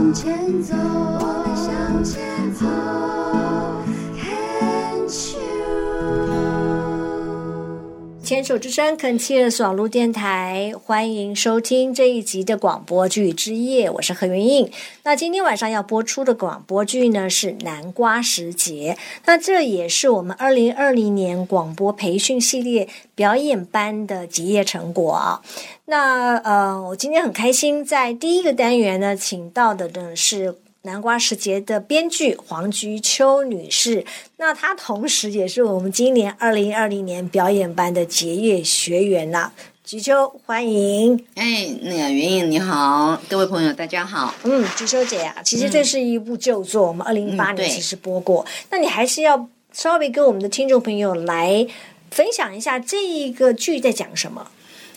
[0.00, 2.99] 向前走，我们向前走。
[8.30, 14.70] 牵手之声恳切的网络电台，欢迎收听这一集的广播剧之夜，我是何云印。
[15.02, 25.42] 那今天晚上要播出的广播剧呢是《南瓜时节》，那这也是我们二零二零年广播培训系列表演班的结业成果啊。
[25.86, 30.54] 那呃，我今天很开心，在第一个单元呢，请到的呢是。
[30.82, 34.06] 南瓜时节的编剧黄菊秋女士，
[34.38, 39.52] 那她同时也是我们今年二零二零年表演班的结业学员呐。
[39.84, 41.26] 菊秋，欢迎。
[41.34, 44.34] 哎，那个云颖你好，各位朋友大家好。
[44.44, 48.46] 嗯，菊秋姐啊，其实这是一部旧作，我们二零一八年其实播过。
[48.70, 51.66] 那你还是要稍微跟我们的听众朋友来
[52.10, 54.50] 分享一下这一个剧在讲什么？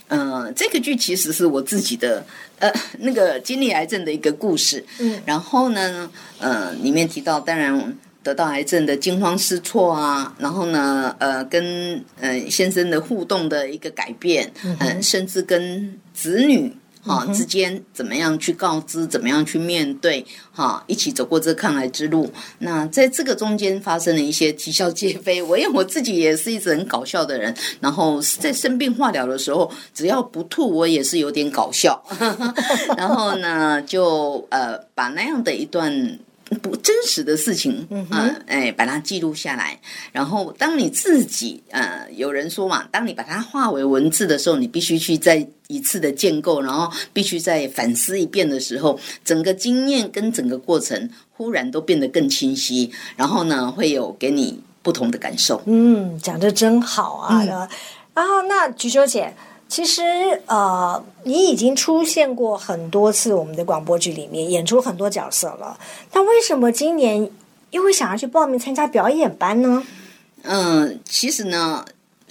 [0.07, 2.25] 呃，这个剧其实是我自己的
[2.59, 4.83] 呃那个经历癌症的一个故事。
[4.99, 6.09] 嗯，然后呢，
[6.39, 16.73] 呃，里面提到，当然得到癌症的惊慌失措啊，然后呢，呃，跟呃先生的互动的一个改变，嗯、甚至跟子女。
[17.05, 22.31] 哈、之间怎么样去告知，怎么样去面对，哈、一起走过这抗癌之路。
[22.59, 25.41] 那在这个中间发生了一些啼笑皆非。
[25.41, 32.01] 我因为我自己也是一直很搞笑的人，然后在生病化疗的时候，只要不吐，我也是有点搞笑。
[32.97, 36.17] 然后呢，就呃把那样的一段。
[36.55, 39.79] 不真实的事情，嗯、呃，哎，把它记录下来。
[40.11, 52.91] 然后，当你自己，呃，有人说嘛，当你把它化为文字的时候，你必须去再一次的建构，然后必须再反思一遍的时候，整个经验跟整个过程忽然都变得更清晰。
[53.15, 55.61] 然后呢，会有给你不同的感受。
[55.65, 57.39] 嗯，讲的真好啊！
[57.39, 57.69] 呃
[58.15, 59.33] 然后，那菊秋姐，
[59.73, 60.03] 其实
[60.45, 65.79] 呃，你已经出现过很多次我们的广播剧里面，演出很多角色了。
[66.11, 67.27] 但为什么今年
[67.71, 69.83] 又会想要去报名参加表演班呢？
[70.43, 71.83] 嗯，其实呢，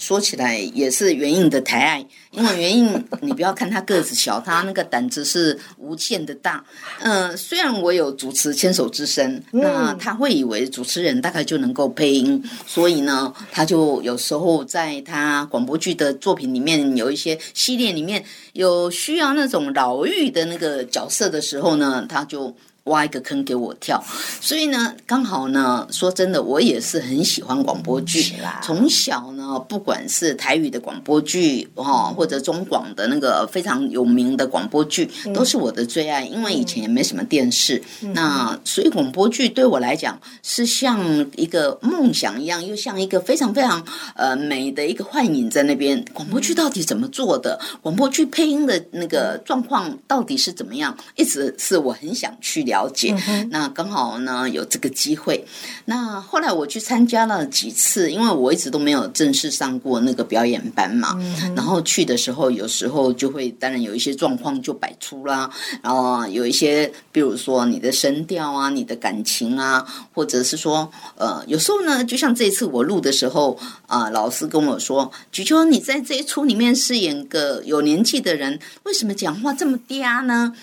[0.03, 6.61] 说起来也是袁颖的抬爱，因为袁颖， 你不要看他个子小，他那个胆子是无限的大。
[6.99, 18.21] 嗯、虽然我有主持《牵手之声》，那他会以为主持人大概就能够配音，所以呢，他就有时候在他广播剧的作品里面，有一些系列里面
[18.51, 22.53] 有需要那种老妪的那个角色的时候呢，他就。
[22.85, 24.03] 挖一个坑给我跳，
[24.41, 28.33] 所以呢，刚好呢，说真的，我也是很喜欢广播剧。
[28.61, 36.25] 从小呢，不管是台语的广播剧哦，或者中广的那个非常有名的广播剧，都是我的最爱。
[36.25, 37.81] 因为以前也没什么电视，
[38.13, 40.99] 那所以广播剧对我来讲是像
[41.37, 43.81] 一个梦想一样，又像一个非常非常
[44.15, 46.03] 呃美的一个幻影在那边。
[46.13, 47.57] 广播剧到底怎么做的？
[47.81, 50.97] 广播剧配音的那个状况到底是怎么样？
[51.15, 53.15] 一直是我很想去了解。
[53.49, 55.45] 那刚好呢有这个机会，
[55.85, 61.17] 那后来我去参加了几次，因为我一直都没有正式上过那个表演班嘛。
[61.55, 65.49] 然后去的时候，有时候就会当然有一些状况就摆出啦，
[65.81, 73.57] 然后有一些比如说你的声调啊、你的感情啊，或者是说呃，有时候呢，就像这一次我录的时候
[73.87, 80.53] 啊、老师跟我说，菊秋你在这一出里面饰演个有年纪的人，为什么讲话这么嗲呢？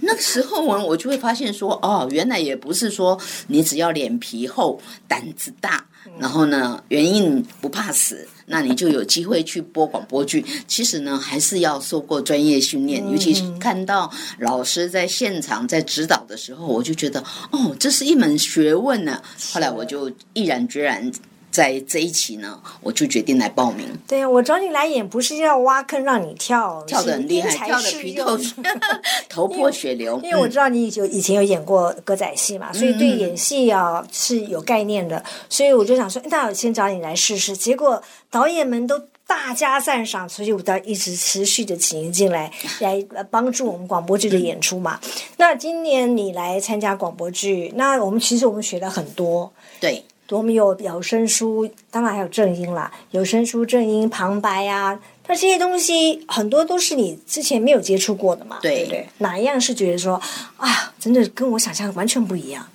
[0.00, 5.84] 那个时候我我就会发现说，哦，原来也不是说你只要脸皮厚、胆子大，
[6.18, 10.42] 然后呢，原因不怕死，那你就有机会去播广播剧。
[10.66, 19.20] 其实呢，还是要受过专业训练，尤其是看到老师在现场在指导的时候，我就觉得，哦，这是一门学问呢。
[19.52, 21.12] 后来我就毅然决然。
[21.50, 28.38] 在这一期呢，我就决定来报名，对啊，我找你来演不是要挖坑让你跳，跳的很厉害，跳的皮透
[29.28, 30.20] 头破血流。
[30.22, 37.56] 因为我嗯知道你有以前有演过歌仔戏嘛，所以对演戏啊是有概念的，所以我就想说，那我先找你来试试。
[37.56, 42.50] 结果导演们都大加赞赏，所以我都要一直持续的请你进来，
[42.80, 45.00] 来呃帮助我们广播剧的演出嘛。
[45.36, 50.04] 那今年你来参加广播剧，那我们其实我们学了很多，对，
[50.38, 59.08] 我们有有声书，当然还有正音啦，有声书、正音、旁白啊，那这些东西很多都是你之前没有接触过的嘛，对对不对？
[59.18, 60.20] 哪一样是觉得说，
[60.56, 62.66] 啊，真的跟我想象的完全不一样？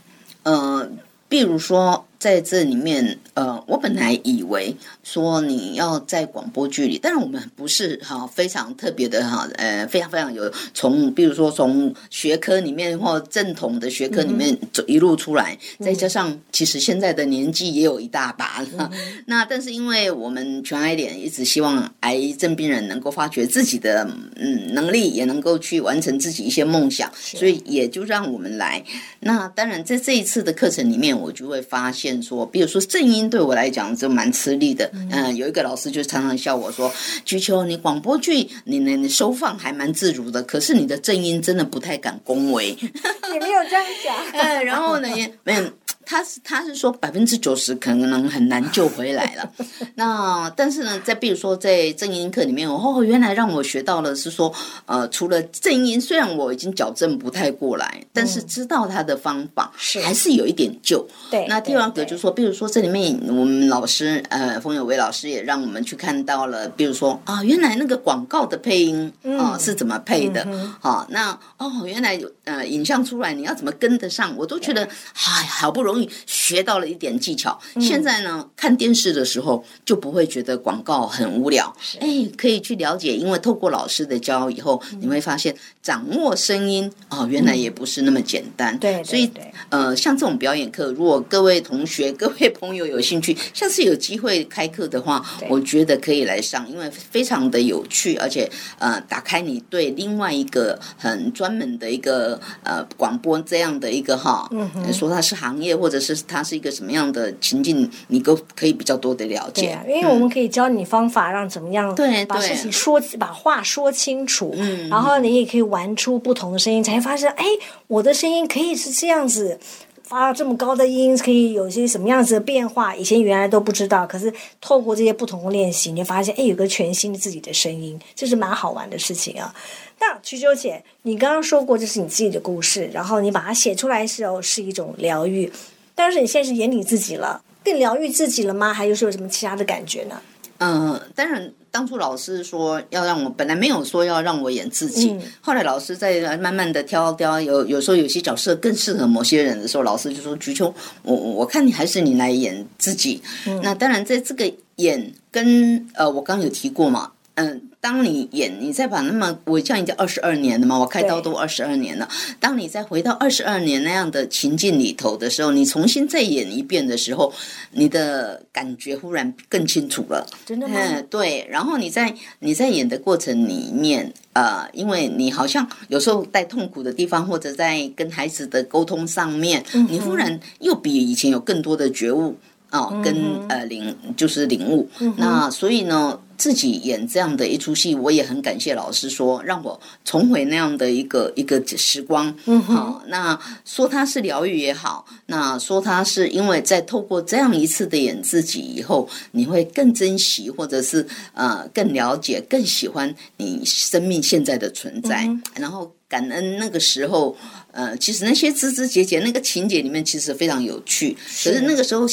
[0.43, 0.89] 呃，
[1.27, 18.89] 比如说在这里面，呃，我本来以为说你要在广播剧里，但是我们不是哈非常特别的哈，呃，非常非常有从，比如说从学科里面或正统的学科里面走一路出来，再加上其实现在的年纪也有一大把了。
[19.27, 28.83] 那但是因为我们全癌点一直希望癌症病人能够发掘自己的嗯能力，也能够去完成自己一些梦想，所以也就让我们来。
[29.19, 32.14] 那当然在这一次的课程里面，我就会发现。
[32.21, 34.89] 说，比如说正音对我来讲就蛮吃力的。
[35.11, 36.91] 嗯，有一个老师就常常笑我说
[37.25, 42.75] ：“菊秋，你广播剧你你收放还蛮自如的，可是你的正音真的不太敢恭维。
[43.33, 44.15] ”也没有这样讲。
[44.33, 45.07] 嗯，然后呢，
[45.43, 45.63] 没有。
[46.05, 49.51] 他是他是说百分之九十可能很难救回来了。
[49.95, 54.53] 那但是呢，在比如说在正音课里面，哦，原来让我学到了是说，
[54.85, 61.05] 呃，除了正音，虽然我已经矫正不太过来，但是知道他的方法是还是有一点救。
[61.31, 70.47] 对，那第二个就是说，比如说这里面我们老师呃冯有为老师也让我们去看到了，比如说啊，原来那个广告的配音啊是怎么配的
[70.81, 71.05] 啊？
[71.09, 74.35] 那哦，原来呃影像出来你要怎么跟得上？
[74.37, 75.94] 我都觉得哎，好不容易。
[76.25, 81.75] 学到了一点技巧，现在呢，看电视的时候就不会觉得广告很无聊。
[81.99, 88.77] 哎，可以去了解，因为透过老师的教以后，你会发现掌握声音哦，原来也不是那么简单。
[88.79, 89.29] 对，所以
[89.69, 98.49] 呃，像这种表演课，如果各位同学、各位朋友有兴趣，下次有机会开课的话，我觉得可以来上，因为非常的有趣，而且
[98.79, 105.75] 呃，打开你对另外一个很专门的一个呃广播这样的一个哈，嗯说它是行业。
[105.75, 109.63] 或者是它是一个什么样的情境，你都可以比较多的了解。
[109.63, 114.53] 对啊，因为我们可以教你方法，让怎么样对把事情说，把话说清楚。
[114.55, 117.45] 嗯，然后你也可以玩出不同的声音，才发现，哎，
[117.87, 119.59] 我的声音可以是这样子
[120.03, 124.05] 发这么高的音，可以有些什么样子的变化，以前原来都不知道。
[124.05, 129.53] 可是透过这些不同的练习，你发现，哎，有个全新的自己的声音，这是蛮好玩的事情啊。
[129.99, 135.51] 那曲秋姐，你刚刚说过这是你自己的故事，然后你把它写出来的时候是一种疗愈。
[135.95, 138.73] 但是你现在是演你自己了，更疗愈自己了吗？
[138.73, 140.21] 还是说有什么其他的感觉呢？
[140.57, 153.21] 嗯，当然，当初老师说要让我，本来没有说要让我演自己，后来老师在慢慢的挑挑，有有时候有些角色更适合某些人的时候，老师就说：“菊秋，我我看你还是你来演自己。”
[153.61, 157.11] 那当然，在这个演跟呃，我刚有提过嘛。
[157.33, 162.09] 嗯，当你演，你再把那么我这样已经二十二年了嘛，我开刀都二十二年了。
[162.39, 167.31] 当你再回到二十二年那样的情境里头的时候，你重新再演一遍的时候，
[167.73, 170.25] 你的感觉忽然更清楚了。
[170.47, 170.75] 真的吗？
[171.11, 171.47] 对。
[171.47, 182.35] 然后你在你在演的过程里面，呃，因为你好像有时候在痛苦的地方，或者在跟孩子的沟通上面，你忽然又比以前有更多的觉悟
[182.71, 183.15] 哦，跟
[183.47, 184.89] 呃领就是领悟。
[185.17, 186.19] 那所以呢？
[186.37, 192.35] 自己演这样的一出戏，我也很感谢老师说让我重回那样的一个一个时光。
[192.45, 207.35] 嗯，好，那说他是疗愈也好，那说他是因为在透过这样一次的演自己以后，你会更珍惜，或者是呃更了解、更喜欢你生命现在的存在，然后感恩那个时候。
[207.77, 211.11] 呃，其实那些枝枝节节那个情节里面其实非常有趣，
[211.43, 212.05] 可是那个时候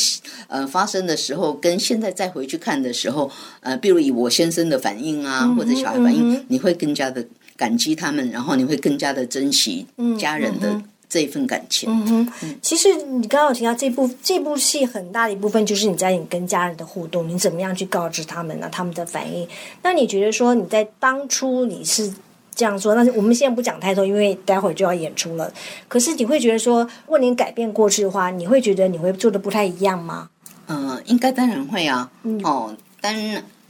[0.49, 7.25] 呃发生的时候，跟现在再回去看的时候，呃，比如以我先生的反应啊，或者小孩反应，你会更加的
[7.57, 9.87] 感激他们，然后你会更加的珍惜
[10.19, 11.89] 家人的这一份感情。
[11.89, 18.69] 嗯哼，其实你刚刚有提到这部这部戏很大的一部分就是你在你跟家人的互动，你怎么样去告知他们呢？
[18.73, 19.47] 他们的反应？
[19.85, 22.13] 那你觉得说你在当初你是？
[22.55, 25.53] 这样说，那我们现在不讲太多，因为待会儿就要演出了。
[25.89, 30.31] 可是你会觉得说，如果你改变过去的话，你会觉得你会做的不太一样吗？
[30.69, 32.11] 嗯，应该当然会啊。
[32.45, 33.17] 哦，但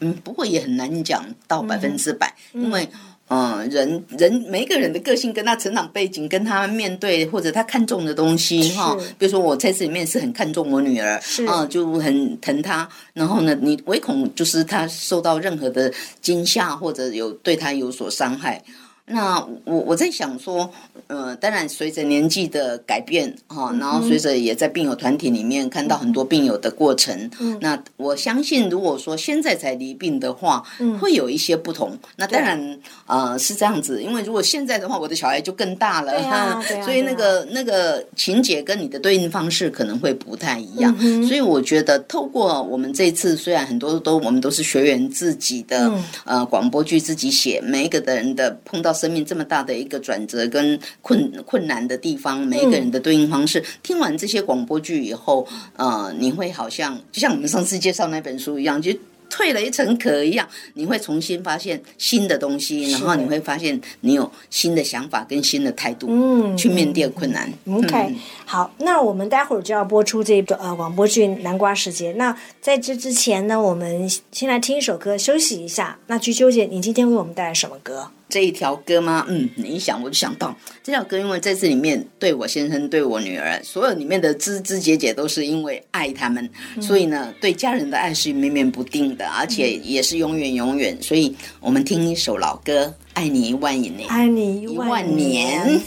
[0.00, 2.88] 嗯，不过也很难讲到百分之百，因为。
[3.34, 18.62] 嗯，人人每一个人的个性跟他成长背景，跟他面对或者他看重的东西哈，比如说我在这里面是很看重我女儿，啊，就很疼她，然后呢，你唯恐就是她受到任何的惊吓或者有对她有所伤害。
[19.04, 20.70] 那我我在想说，
[21.08, 27.28] 呃，当然随着年纪的改变哈，然后随着也在病友团体里面看到很多病友的过程，
[27.60, 30.62] 那我相信如果说现在才离病的话，
[31.00, 31.98] 会有一些不同。
[32.16, 40.96] 那当然呃是这样子，因为如果现在的话，我的小孩就更大了，所以那个那个情节跟你的对应方式可能会不太一样。
[41.26, 45.92] 所以我觉得透过我们这次，虽然很多都我们都是学员自己的
[46.24, 48.91] 呃广播剧自己写，每一个的人的碰到。
[48.92, 53.62] 生命这么大的一个转折跟困困难的地方，每一个人的对应方式。
[53.82, 55.46] 听完这些广播剧以后，
[55.76, 58.92] 呃，你会好像就像我们上次介绍那本书一样，就。
[59.34, 67.50] 蜕了一层壳一样，你会重新发现新的东西，然后你会发现你有新的想法跟新的态度，嗯，去面对困难。
[67.66, 72.12] OK，好，那我们待会儿就要播出这个呃广播剧《南瓜时节》。
[72.16, 75.98] 那在这之前呢，我们先来听一首歌休息一下。
[76.08, 78.10] 那菊秋姐，你今天为我们带来什么歌？
[78.32, 79.26] 这一条歌吗？
[79.28, 86.48] 嗯，你一想我就想到这条歌，因为在这里面对我先生、对我女儿，所有里面的枝枝节节都是因为爱他们，
[86.80, 90.96] 所以呢，对家人的爱是绵绵不定的，而且也是永远永远。
[91.02, 95.78] 所以我们听一首老歌，《爱你一万年》，爱你一万年，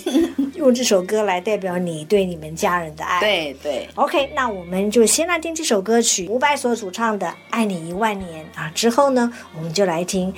[0.54, 3.20] 用这首歌来代表你对你们家人的爱。
[3.20, 10.32] 对对，OK，那我们就先来听这首歌曲，伍佰所主唱的《爱你一万年》啊，之后呢，我们就来听。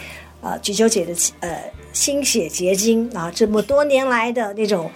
[0.47, 1.61] 呃，菊秋姐的呃
[1.91, 4.89] 心血结晶啊，这么多年来的那种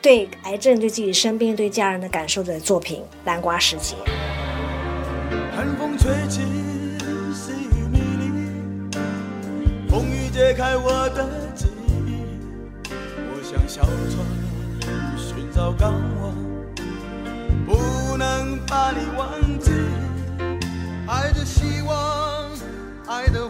[0.00, 3.94] 对癌症、对自己生病、对家人的感受的作品《南瓜时节》。
[5.54, 6.40] 寒风吹起，
[7.34, 8.98] 细雨迷离，
[9.90, 11.66] 风雨揭开我的记
[12.06, 12.22] 忆。
[12.88, 14.24] 我像小船
[15.18, 16.32] 寻找港湾，
[17.66, 19.72] 不能把你忘记。
[21.06, 22.48] 爱的希望，
[23.06, 23.46] 爱的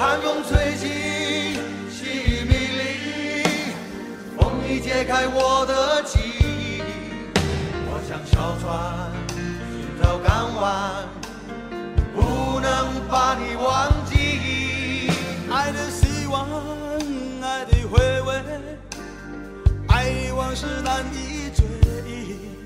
[0.00, 2.82] 寒风吹起，细雨迷离，
[4.34, 6.80] 风已解开我的记忆。
[7.84, 8.72] 我像小船
[9.28, 11.04] 寻找港湾，
[12.14, 12.66] 不能
[13.10, 15.10] 把你忘记。
[15.52, 16.48] 爱的希望，
[17.42, 18.42] 爱的回味，
[19.88, 21.62] 爱往事难以追
[22.08, 22.56] 忆。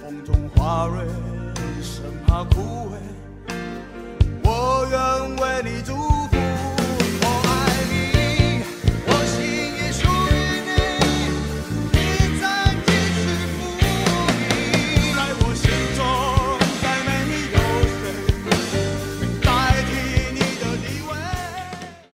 [0.00, 1.04] 风中花蕊，
[1.82, 2.94] 生怕枯萎。
[4.42, 5.94] 我愿为你祝